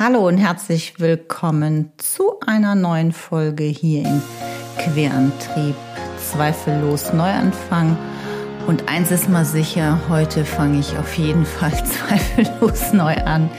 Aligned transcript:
Hallo 0.00 0.28
und 0.28 0.38
herzlich 0.38 1.00
willkommen 1.00 1.90
zu 1.96 2.38
einer 2.46 2.76
neuen 2.76 3.10
Folge 3.10 3.64
hier 3.64 4.04
in 4.04 4.22
Querantrieb. 4.78 5.74
Zweifellos 6.24 7.12
Neuanfang. 7.12 7.98
Und 8.68 8.88
eins 8.88 9.10
ist 9.10 9.28
mal 9.28 9.44
sicher, 9.44 9.98
heute 10.08 10.44
fange 10.44 10.78
ich 10.78 10.96
auf 10.96 11.14
jeden 11.14 11.44
Fall 11.44 11.72
zweifellos 11.84 12.92
neu 12.92 13.16
an. 13.24 13.50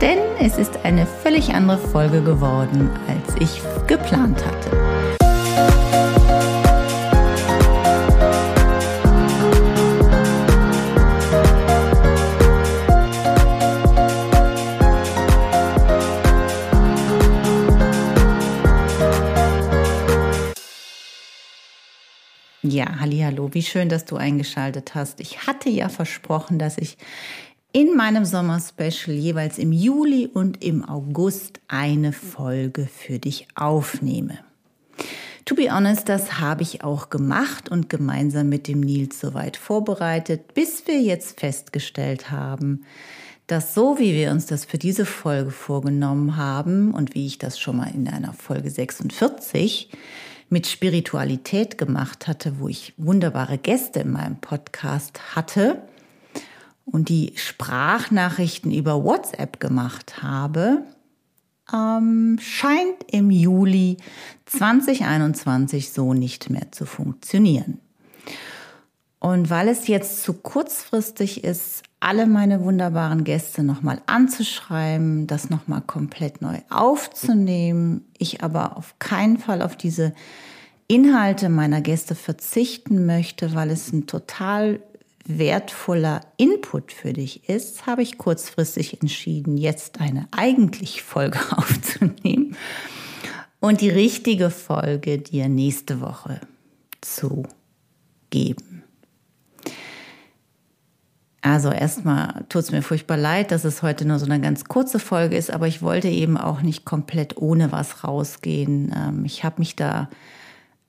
Denn 0.00 0.18
es 0.40 0.58
ist 0.58 0.84
eine 0.84 1.06
völlig 1.06 1.54
andere 1.54 1.78
Folge 1.78 2.22
geworden, 2.22 2.90
als 3.06 3.40
ich 3.40 3.62
geplant 3.86 4.44
hatte. 4.44 4.87
Ja, 22.70 23.00
hallo, 23.00 23.48
wie 23.54 23.62
schön, 23.62 23.88
dass 23.88 24.04
du 24.04 24.16
eingeschaltet 24.16 24.94
hast. 24.94 25.20
Ich 25.20 25.46
hatte 25.46 25.70
ja 25.70 25.88
versprochen, 25.88 26.58
dass 26.58 26.76
ich 26.76 26.98
in 27.72 27.96
meinem 27.96 28.26
Sommerspecial 28.26 29.16
jeweils 29.16 29.56
im 29.56 29.72
Juli 29.72 30.26
und 30.26 30.62
im 30.62 30.86
August 30.86 31.60
eine 31.66 32.12
Folge 32.12 32.86
für 32.86 33.18
dich 33.18 33.48
aufnehme. 33.54 34.40
To 35.46 35.54
be 35.54 35.74
honest, 35.74 36.10
das 36.10 36.40
habe 36.40 36.62
ich 36.62 36.84
auch 36.84 37.08
gemacht 37.08 37.70
und 37.70 37.88
gemeinsam 37.88 38.50
mit 38.50 38.68
dem 38.68 38.80
Nils 38.80 39.18
soweit 39.18 39.56
vorbereitet, 39.56 40.52
bis 40.52 40.86
wir 40.86 41.00
jetzt 41.00 41.40
festgestellt 41.40 42.30
haben, 42.30 42.84
dass 43.46 43.72
so 43.72 43.98
wie 43.98 44.12
wir 44.12 44.30
uns 44.30 44.44
das 44.44 44.66
für 44.66 44.76
diese 44.76 45.06
Folge 45.06 45.52
vorgenommen 45.52 46.36
haben 46.36 46.92
und 46.92 47.14
wie 47.14 47.24
ich 47.24 47.38
das 47.38 47.58
schon 47.58 47.78
mal 47.78 47.90
in 47.94 48.08
einer 48.08 48.34
Folge 48.34 48.70
46 48.70 49.88
mit 50.50 50.66
Spiritualität 50.66 51.78
gemacht 51.78 52.26
hatte, 52.26 52.58
wo 52.58 52.68
ich 52.68 52.94
wunderbare 52.96 53.58
Gäste 53.58 54.00
in 54.00 54.12
meinem 54.12 54.40
Podcast 54.40 55.36
hatte 55.36 55.82
und 56.84 57.08
die 57.08 57.32
Sprachnachrichten 57.36 58.72
über 58.72 59.04
WhatsApp 59.04 59.60
gemacht 59.60 60.22
habe, 60.22 60.84
ähm, 61.72 62.38
scheint 62.40 63.04
im 63.10 63.30
Juli 63.30 63.98
2021 64.46 65.92
so 65.92 66.14
nicht 66.14 66.50
mehr 66.50 66.72
zu 66.72 66.86
funktionieren. 66.86 67.80
Und 69.20 69.50
weil 69.50 69.68
es 69.68 69.88
jetzt 69.88 70.22
zu 70.22 70.32
kurzfristig 70.32 71.42
ist, 71.42 71.82
alle 72.00 72.26
meine 72.26 72.62
wunderbaren 72.62 73.24
Gäste 73.24 73.64
nochmal 73.64 74.00
anzuschreiben, 74.06 75.26
das 75.26 75.50
nochmal 75.50 75.80
komplett 75.80 76.40
neu 76.40 76.58
aufzunehmen, 76.70 78.06
ich 78.16 78.42
aber 78.44 78.76
auf 78.76 78.94
keinen 79.00 79.38
Fall 79.38 79.62
auf 79.62 79.76
diese 79.76 80.14
Inhalte 80.86 81.48
meiner 81.48 81.80
Gäste 81.80 82.14
verzichten 82.14 83.06
möchte, 83.06 83.54
weil 83.54 83.70
es 83.70 83.92
ein 83.92 84.06
total 84.06 84.80
wertvoller 85.26 86.22
Input 86.38 86.92
für 86.92 87.12
dich 87.12 87.48
ist, 87.48 87.86
habe 87.86 88.02
ich 88.02 88.16
kurzfristig 88.16 89.02
entschieden, 89.02 89.58
jetzt 89.58 90.00
eine 90.00 90.26
eigentlich 90.30 91.02
Folge 91.02 91.38
aufzunehmen 91.56 92.56
und 93.60 93.80
die 93.80 93.90
richtige 93.90 94.50
Folge 94.50 95.18
dir 95.18 95.48
nächste 95.48 96.00
Woche 96.00 96.40
zu 97.00 97.42
geben. 98.30 98.77
Also 101.48 101.70
erstmal 101.70 102.44
tut 102.50 102.62
es 102.62 102.72
mir 102.72 102.82
furchtbar 102.82 103.16
leid, 103.16 103.50
dass 103.52 103.64
es 103.64 103.82
heute 103.82 104.04
nur 104.06 104.18
so 104.18 104.26
eine 104.26 104.40
ganz 104.40 104.66
kurze 104.66 104.98
Folge 104.98 105.36
ist, 105.36 105.50
aber 105.50 105.66
ich 105.66 105.80
wollte 105.80 106.08
eben 106.08 106.36
auch 106.36 106.60
nicht 106.60 106.84
komplett 106.84 107.38
ohne 107.38 107.72
was 107.72 108.04
rausgehen. 108.04 108.94
Ähm, 108.94 109.24
ich 109.24 109.44
habe 109.44 109.56
mich 109.58 109.74
da 109.74 110.10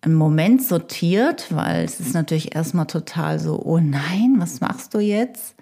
einen 0.01 0.15
Moment 0.15 0.61
sortiert, 0.61 1.47
weil 1.49 1.85
es 1.85 2.01
ist 2.01 2.13
natürlich 2.13 2.55
erstmal 2.55 2.87
total 2.87 3.39
so, 3.39 3.61
oh 3.63 3.79
nein, 3.79 4.35
was 4.37 4.59
machst 4.59 4.93
du 4.93 4.99
jetzt? 4.99 5.55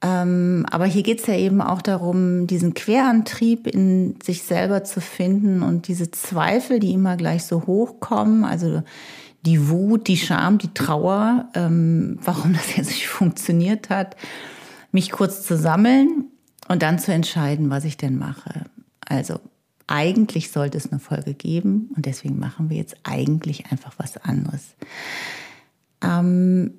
Ähm, 0.00 0.64
aber 0.70 0.86
hier 0.86 1.02
geht 1.02 1.20
es 1.20 1.26
ja 1.26 1.34
eben 1.34 1.60
auch 1.60 1.82
darum, 1.82 2.46
diesen 2.46 2.74
Querantrieb 2.74 3.66
in 3.66 4.16
sich 4.22 4.42
selber 4.42 4.84
zu 4.84 5.00
finden 5.00 5.62
und 5.62 5.88
diese 5.88 6.10
Zweifel, 6.10 6.78
die 6.78 6.92
immer 6.92 7.16
gleich 7.16 7.44
so 7.44 7.66
hochkommen, 7.66 8.44
also 8.44 8.82
die 9.42 9.68
Wut, 9.68 10.08
die 10.08 10.16
Scham, 10.16 10.58
die 10.58 10.72
Trauer, 10.72 11.48
ähm, 11.54 12.18
warum 12.22 12.52
das 12.54 12.76
jetzt 12.76 12.90
nicht 12.90 13.08
funktioniert 13.08 13.90
hat, 13.90 14.16
mich 14.92 15.10
kurz 15.10 15.42
zu 15.42 15.56
sammeln 15.56 16.26
und 16.68 16.82
dann 16.82 16.98
zu 16.98 17.12
entscheiden, 17.12 17.70
was 17.70 17.84
ich 17.84 17.96
denn 17.96 18.18
mache. 18.18 18.64
Also 19.00 19.40
eigentlich 19.86 20.50
sollte 20.50 20.78
es 20.78 20.90
eine 20.90 21.00
Folge 21.00 21.34
geben 21.34 21.90
und 21.96 22.06
deswegen 22.06 22.38
machen 22.38 22.70
wir 22.70 22.76
jetzt 22.76 22.96
eigentlich 23.02 23.66
einfach 23.70 23.94
was 23.98 24.16
anderes. 24.16 24.74
Ähm, 26.02 26.74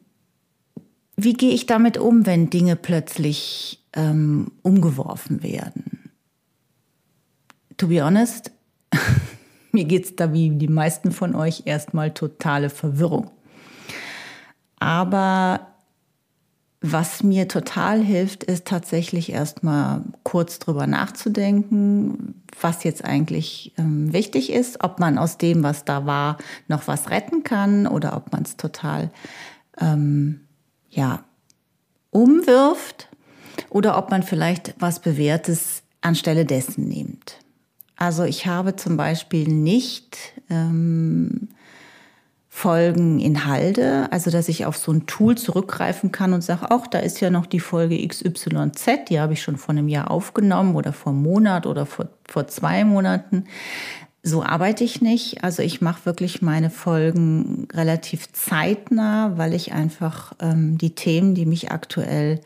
wie 1.16 1.34
gehe 1.34 1.52
ich 1.52 1.66
damit 1.66 1.98
um, 1.98 2.26
wenn 2.26 2.50
Dinge 2.50 2.76
plötzlich 2.76 3.84
ähm, 3.94 4.52
umgeworfen 4.62 5.44
werden? 5.44 6.12
To 7.78 7.88
be 7.88 8.04
honest, 8.04 8.52
Mir 9.76 9.86
geht 9.86 10.06
es 10.06 10.16
da 10.16 10.32
wie 10.34 10.52
die 10.52 10.68
meisten 10.68 11.12
von 11.12 11.36
euch 11.36 11.64
erstmal 11.66 12.12
totale 12.12 12.70
Verwirrung. 12.70 13.32
Aber 14.80 15.68
was 16.80 17.24
mir 17.24 17.48
total 17.48 18.02
hilft, 18.02 18.44
ist 18.44 18.68
tatsächlich 18.68 19.32
erstmal 19.32 20.02
kurz 20.24 20.60
drüber 20.60 20.86
nachzudenken, 20.86 22.44
was 22.60 22.84
jetzt 22.84 23.04
eigentlich 23.04 23.74
ähm, 23.78 24.12
wichtig 24.14 24.52
ist, 24.52 24.84
ob 24.84 25.00
man 25.00 25.18
aus 25.18 25.38
dem, 25.38 25.64
was 25.64 25.86
da 25.86 26.06
war, 26.06 26.38
noch 26.68 26.88
was 26.88 27.10
retten 27.10 27.44
kann 27.44 27.88
oder 27.88 28.16
ob 28.16 28.32
man 28.32 28.44
es 28.44 28.58
total 28.58 29.10
ähm, 29.80 30.42
ja, 30.90 31.24
umwirft 32.12 33.08
oder 33.70 33.98
ob 33.98 34.12
man 34.12 34.22
vielleicht 34.22 34.76
was 34.78 35.00
Bewährtes 35.00 35.84
anstelle 36.02 36.46
dessen 36.46 36.90
nimmt. 36.90 37.43
Also 37.96 38.24
ich 38.24 38.48
habe 38.48 38.76
zum 38.76 38.98
Beispiel 38.98 39.48
nicht 39.48 40.18
ähm, 40.50 41.50
Folgen 42.56 43.20
in 43.20 43.46
Halde, 43.46 44.08
also 44.12 44.30
dass 44.30 44.48
ich 44.48 44.66
auf 44.66 44.78
so 44.78 44.92
ein 44.92 45.08
Tool 45.08 45.36
zurückgreifen 45.36 46.12
kann 46.12 46.34
und 46.34 46.44
sage, 46.44 46.70
auch 46.70 46.86
da 46.86 47.00
ist 47.00 47.20
ja 47.20 47.30
noch 47.30 47.48
die 47.48 47.60
Folge 47.60 48.08
XYZ, 48.08 49.10
die 49.10 49.20
habe 49.20 49.34
ich 49.34 49.42
schon 49.42 49.58
vor 49.58 49.74
einem 49.74 49.88
Jahr 49.88 50.12
aufgenommen 50.12 50.76
oder 50.76 50.94
vor 50.94 51.12
einem 51.12 51.24
Monat 51.24 51.66
oder 51.66 51.86
vor, 51.86 52.10
vor 52.28 52.48
zwei 52.48 52.86
Monaten. 52.86 53.46
So 54.22 54.44
arbeite 54.44 54.84
ich 54.84 55.02
nicht. 55.02 55.44
Also 55.44 55.64
ich 55.64 55.82
mache 55.82 56.06
wirklich 56.06 56.42
meine 56.42 56.70
Folgen 56.70 57.68
relativ 57.74 58.32
zeitnah, 58.32 59.38
weil 59.38 59.54
ich 59.54 59.74
einfach 59.74 60.34
ähm, 60.40 60.78
die 60.78 60.96
Themen, 60.96 61.36
die 61.36 61.46
mich 61.46 61.72
aktuell 61.72 62.40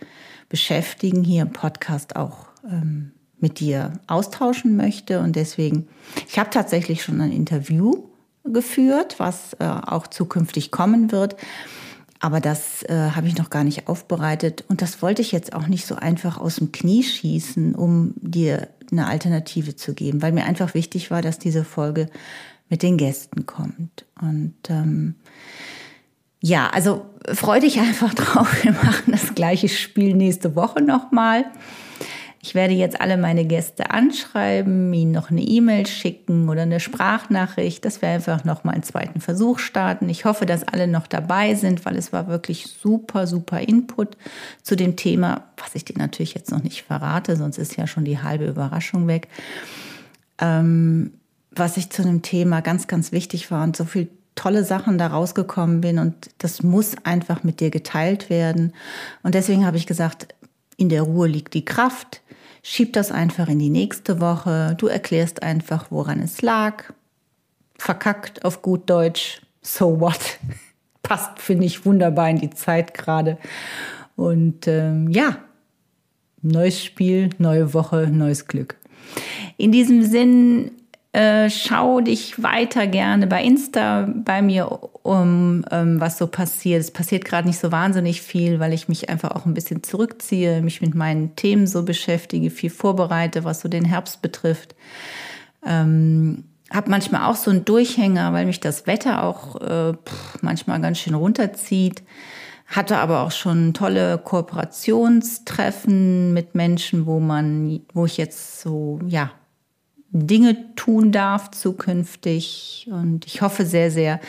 beschäftigen, 0.50 1.24
hier 1.24 1.44
im 1.44 1.52
Podcast 1.52 2.16
auch 2.16 2.47
ähm, 2.66 3.12
mit 3.39 3.59
dir 3.59 3.93
austauschen 4.07 4.75
möchte. 4.75 5.19
Und 5.19 5.35
deswegen, 5.35 5.87
ich 6.27 6.39
habe 6.39 6.49
tatsächlich 6.49 7.03
schon 7.03 7.21
ein 7.21 7.31
Interview 7.31 8.03
geführt, 8.43 9.15
was 9.19 9.53
äh, 9.59 9.65
auch 9.65 10.07
zukünftig 10.07 10.71
kommen 10.71 11.11
wird. 11.11 11.35
Aber 12.19 12.39
das 12.39 12.81
äh, 12.83 13.11
habe 13.15 13.27
ich 13.27 13.37
noch 13.37 13.49
gar 13.49 13.63
nicht 13.63 13.87
aufbereitet. 13.87 14.63
Und 14.69 14.81
das 14.81 15.01
wollte 15.01 15.21
ich 15.21 15.31
jetzt 15.31 15.53
auch 15.53 15.67
nicht 15.67 15.85
so 15.85 15.95
einfach 15.95 16.39
aus 16.39 16.55
dem 16.55 16.71
Knie 16.71 17.03
schießen, 17.03 17.75
um 17.75 18.13
dir 18.15 18.69
eine 18.91 19.05
Alternative 19.05 19.75
zu 19.75 19.93
geben, 19.93 20.21
weil 20.21 20.31
mir 20.31 20.45
einfach 20.45 20.73
wichtig 20.73 21.11
war, 21.11 21.21
dass 21.21 21.37
diese 21.37 21.63
Folge 21.63 22.09
mit 22.69 22.81
den 22.81 22.97
Gästen 22.97 23.45
kommt. 23.45 24.05
Und 24.19 24.55
ähm, 24.69 25.15
ja, 26.41 26.69
also 26.69 27.05
freu 27.33 27.59
dich 27.59 27.79
einfach 27.79 28.13
drauf. 28.15 28.63
Wir 28.63 28.71
machen 28.71 29.11
das 29.11 29.35
gleiche 29.35 29.69
Spiel 29.69 30.15
nächste 30.15 30.55
Woche 30.55 30.81
nochmal. 30.81 31.41
mal 31.41 31.51
ich 32.47 32.56
werde 32.56 32.74
jetzt 32.74 33.02
alle 33.02 33.18
meine 33.18 33.44
Gäste 33.44 33.91
anschreiben, 33.91 34.94
ihnen 34.94 35.11
noch 35.11 35.32
eine 35.32 35.41
E-Mail 35.41 35.85
schicken 35.85 36.47
oder 36.47 36.61
eine 36.61 36.79
Sprachnachricht, 36.79 37.84
dass 37.84 38.02
wir 38.02 38.08
einfach 38.08 38.46
noch 38.46 38.64
mal 38.64 38.72
einen 38.72 38.84
zweiten 38.84 39.20
Versuch 39.20 39.59
starten. 39.59 40.08
Ich 40.08 40.23
hoffe, 40.23 40.46
dass 40.46 40.66
alle 40.66 40.88
noch 40.88 41.08
dabei 41.08 41.55
sind, 41.55 41.84
weil 41.85 41.97
es 41.97 42.14
war 42.14 42.28
wirklich 42.28 42.67
super, 42.67 43.28
super 43.28 43.59
Input 43.59 44.16
zu 44.64 44.78
dem 44.78 44.96
Thema, 44.96 45.44
was 45.58 45.76
ich 45.76 45.84
dir 45.84 45.97
natürlich 45.97 46.35
jetzt 46.35 46.49
noch 46.49 46.64
nicht 46.64 46.84
verrate, 46.84 47.35
sonst 47.35 47.58
ist 47.58 47.76
ja 47.76 47.85
schon 47.85 48.05
die 48.05 48.20
halbe 48.20 48.46
Überraschung 48.46 49.08
weg. 49.08 49.28
Ähm, 50.40 51.11
was 51.52 51.76
ich 51.76 51.90
zu 51.90 52.02
dem 52.02 52.22
Thema 52.22 52.61
ganz, 52.61 52.88
ganz 52.88 53.11
wichtig 53.11 53.52
war 53.52 53.66
und 53.66 53.76
so 53.76 53.84
viel 53.84 54.08
tolle 54.35 54.64
Sachen 54.64 54.97
da 54.97 55.08
rausgekommen 55.08 55.82
bin 55.82 56.00
und 56.00 56.29
das 56.38 56.64
muss 56.64 56.96
einfach 57.03 57.43
mit 57.43 57.59
dir 57.59 57.72
geteilt 57.72 58.29
werden. 58.29 58.72
Und 59.22 59.35
deswegen 59.35 59.66
habe 59.66 59.76
ich 59.76 59.85
gesagt, 59.85 60.34
in 60.78 60.88
der 60.88 61.02
Ruhe 61.02 61.28
liegt 61.28 61.55
die 61.55 61.66
Kraft. 61.66 62.22
Schieb 62.63 62.93
das 62.93 63.11
einfach 63.11 63.47
in 63.47 63.59
die 63.59 63.69
nächste 63.69 64.19
Woche. 64.19 64.75
Du 64.77 64.87
erklärst 64.87 65.43
einfach, 65.43 65.87
woran 65.89 66.21
es 66.21 66.41
lag. 66.41 66.83
Verkackt 67.77 68.43
auf 68.43 68.61
gut 68.61 68.89
Deutsch. 68.89 69.41
So 69.61 69.99
what? 69.99 70.39
Passt, 71.03 71.39
finde 71.39 71.65
ich, 71.65 71.85
wunderbar 71.85 72.29
in 72.29 72.39
die 72.39 72.49
Zeit 72.49 72.93
gerade. 72.93 73.37
Und 74.15 74.67
ähm, 74.67 75.09
ja, 75.09 75.37
neues 76.41 76.83
Spiel, 76.83 77.29
neue 77.37 77.73
Woche, 77.73 78.07
neues 78.11 78.47
Glück. 78.47 78.75
In 79.57 79.71
diesem 79.71 80.03
Sinn, 80.03 80.71
äh, 81.13 81.49
schau 81.49 82.01
dich 82.01 82.41
weiter 82.43 82.87
gerne 82.87 83.27
bei 83.27 83.43
Insta 83.43 84.07
bei 84.13 84.41
mir 84.41 84.89
um, 85.07 85.63
ähm, 85.71 85.99
was 86.01 86.17
so 86.17 86.27
passiert. 86.27 86.81
Es 86.81 86.91
passiert 86.91 87.23
gerade 87.23 87.47
nicht 87.47 87.59
so 87.59 87.71
wahnsinnig 87.71 88.21
viel, 88.21 88.59
weil 88.59 88.73
ich 88.73 88.89
mich 88.89 89.09
einfach 89.09 89.31
auch 89.31 89.45
ein 89.45 89.53
bisschen 89.53 89.81
zurückziehe, 89.81 90.61
mich 90.61 90.81
mit 90.81 90.95
meinen 90.95 91.33
Themen 91.37 91.65
so 91.65 91.83
beschäftige, 91.83 92.49
viel 92.49 92.69
vorbereite, 92.69 93.45
was 93.45 93.61
so 93.61 93.69
den 93.69 93.85
Herbst 93.85 94.21
betrifft. 94.21 94.75
Ähm, 95.65 96.43
habe 96.71 96.89
manchmal 96.89 97.31
auch 97.31 97.37
so 97.37 97.51
einen 97.51 97.63
Durchhänger, 97.63 98.33
weil 98.33 98.45
mich 98.45 98.59
das 98.59 98.85
Wetter 98.85 99.23
auch 99.23 99.55
äh, 99.61 99.93
pff, 99.93 100.39
manchmal 100.41 100.81
ganz 100.81 100.99
schön 100.99 101.13
runterzieht. 101.13 102.03
Hatte 102.65 102.97
aber 102.97 103.21
auch 103.21 103.31
schon 103.31 103.73
tolle 103.73 104.17
Kooperationstreffen 104.17 106.33
mit 106.33 106.53
Menschen, 106.53 107.05
wo 107.05 107.21
man, 107.21 107.79
wo 107.93 108.05
ich 108.05 108.17
jetzt 108.17 108.59
so, 108.59 108.99
ja, 109.07 109.31
Dinge 110.11 110.73
tun 110.75 111.11
darf 111.11 111.51
zukünftig. 111.51 112.87
Und 112.89 113.25
ich 113.25 113.41
hoffe 113.41 113.65
sehr, 113.65 113.91
sehr, 113.91 114.19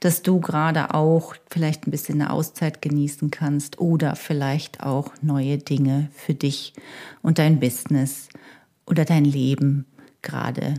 dass 0.00 0.22
du 0.22 0.40
gerade 0.40 0.94
auch 0.94 1.34
vielleicht 1.50 1.86
ein 1.86 1.90
bisschen 1.90 2.20
eine 2.20 2.32
Auszeit 2.32 2.82
genießen 2.82 3.30
kannst 3.30 3.80
oder 3.80 4.16
vielleicht 4.16 4.82
auch 4.82 5.12
neue 5.22 5.58
Dinge 5.58 6.08
für 6.14 6.34
dich 6.34 6.74
und 7.22 7.38
dein 7.38 7.60
Business 7.60 8.28
oder 8.86 9.04
dein 9.04 9.24
Leben 9.24 9.86
gerade 10.20 10.74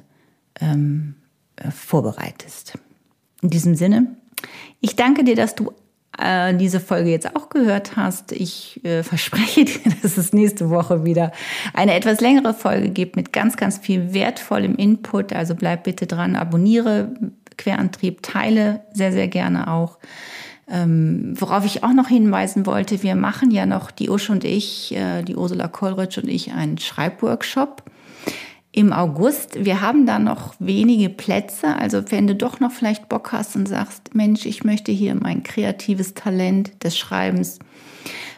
ähm, 0.59 1.15
äh, 1.55 1.71
vorbereitest. 1.71 2.77
In 3.41 3.49
diesem 3.49 3.75
Sinne, 3.75 4.15
ich 4.81 4.95
danke 4.95 5.23
dir, 5.23 5.35
dass 5.35 5.55
du 5.55 5.73
äh, 6.21 6.53
diese 6.55 6.79
Folge 6.79 7.09
jetzt 7.09 7.35
auch 7.35 7.49
gehört 7.49 7.95
hast. 7.95 8.31
Ich 8.31 8.83
äh, 8.83 9.03
verspreche 9.03 9.65
dir, 9.65 9.79
dass 10.01 10.17
es 10.17 10.33
nächste 10.33 10.69
Woche 10.69 11.05
wieder 11.05 11.31
eine 11.73 11.93
etwas 11.93 12.21
längere 12.21 12.53
Folge 12.53 12.89
gibt 12.89 13.15
mit 13.15 13.33
ganz, 13.33 13.57
ganz 13.57 13.77
viel 13.77 14.13
wertvollem 14.13 14.75
Input. 14.75 15.33
Also 15.33 15.55
bleib 15.55 15.83
bitte 15.83 16.07
dran, 16.07 16.35
abonniere 16.35 17.13
Querantrieb, 17.57 18.23
teile 18.23 18.81
sehr, 18.93 19.11
sehr 19.11 19.27
gerne 19.27 19.71
auch. 19.71 19.97
Ähm, 20.69 21.33
worauf 21.37 21.65
ich 21.65 21.83
auch 21.83 21.93
noch 21.93 22.07
hinweisen 22.07 22.65
wollte, 22.65 23.03
wir 23.03 23.15
machen 23.15 23.51
ja 23.51 23.65
noch, 23.65 23.91
die 23.91 24.09
Usch 24.09 24.29
und 24.29 24.45
ich, 24.45 24.95
äh, 24.95 25.21
die 25.21 25.35
Ursula 25.35 25.67
Kollrich 25.67 26.17
und 26.17 26.29
ich, 26.29 26.53
einen 26.53 26.77
Schreibworkshop 26.77 27.83
im 28.73 28.91
August. 28.91 29.63
Wir 29.63 29.81
haben 29.81 30.05
da 30.05 30.19
noch 30.19 30.55
wenige 30.59 31.09
Plätze. 31.09 31.75
Also 31.75 32.11
wenn 32.11 32.27
du 32.27 32.35
doch 32.35 32.59
noch 32.59 32.71
vielleicht 32.71 33.07
Bock 33.07 33.31
hast 33.31 33.55
und 33.55 33.67
sagst, 33.67 34.15
Mensch, 34.15 34.45
ich 34.45 34.63
möchte 34.63 34.91
hier 34.91 35.15
mein 35.15 35.43
kreatives 35.43 36.15
Talent 36.15 36.83
des 36.83 36.97
Schreibens 36.97 37.59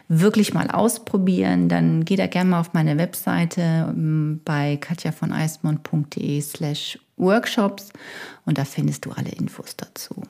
wirklich 0.07 0.53
mal 0.53 0.69
ausprobieren, 0.69 1.69
dann 1.69 2.05
geh 2.05 2.17
da 2.17 2.27
gerne 2.27 2.51
mal 2.51 2.59
auf 2.59 2.73
meine 2.73 2.97
Webseite 2.97 3.87
ähm, 3.89 4.41
bei 4.45 4.77
katjavoneismond.de 4.77 6.41
slash 6.41 6.99
workshops 7.17 7.89
und 8.45 8.57
da 8.57 8.65
findest 8.65 9.05
du 9.05 9.11
alle 9.11 9.29
Infos 9.29 9.75
dazu. 9.77 10.21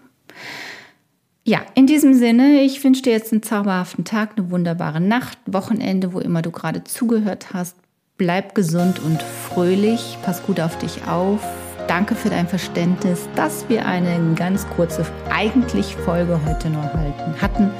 Ja, 1.43 1.61
in 1.73 1.87
diesem 1.87 2.13
Sinne, 2.13 2.61
ich 2.61 2.83
wünsche 2.83 3.01
dir 3.01 3.11
jetzt 3.11 3.33
einen 3.33 3.43
zauberhaften 3.43 4.05
Tag, 4.05 4.37
eine 4.37 4.49
wunderbare 4.49 5.01
Nacht, 5.01 5.39
Wochenende, 5.45 6.13
wo 6.13 6.19
immer 6.19 6.41
du 6.41 6.51
gerade 6.51 6.83
zugehört 6.83 7.53
hast. 7.53 7.75
Bleib 8.17 8.55
gesund 8.55 8.99
und 8.99 9.21
fröhlich, 9.21 10.17
pass 10.23 10.41
gut 10.43 10.61
auf 10.61 10.77
dich 10.77 11.05
auf. 11.05 11.41
Danke 11.87 12.15
für 12.15 12.29
dein 12.29 12.47
Verständnis, 12.47 13.27
dass 13.35 13.67
wir 13.67 13.85
eine 13.85 14.33
ganz 14.35 14.65
kurze, 14.69 15.05
eigentlich 15.29 15.97
Folge 15.97 16.39
heute 16.45 16.69
nur 16.69 16.83
halten 16.93 17.41
hatten. 17.41 17.71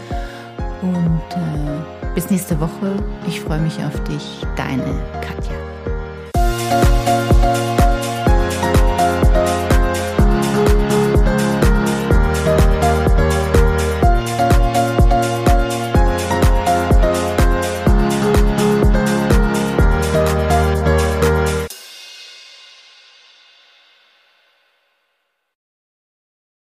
Und 0.82 1.22
äh, 1.32 2.14
bis 2.14 2.30
nächste 2.30 2.60
Woche. 2.60 2.98
Ich 3.28 3.40
freue 3.40 3.60
mich 3.60 3.78
auf 3.80 4.04
dich, 4.04 4.42
deine 4.58 5.02
Katja. 5.22 5.75